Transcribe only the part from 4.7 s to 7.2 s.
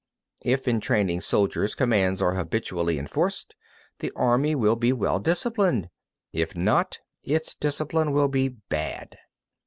be well disciplined; if not,